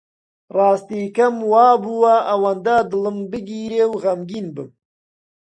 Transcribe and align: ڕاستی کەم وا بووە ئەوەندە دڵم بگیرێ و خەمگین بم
ڕاستی 0.57 1.01
کەم 1.15 1.35
وا 1.51 1.67
بووە 1.83 2.15
ئەوەندە 2.29 2.77
دڵم 2.91 3.17
بگیرێ 3.31 3.83
و 3.87 3.93
خەمگین 4.03 4.47
بم 4.55 4.69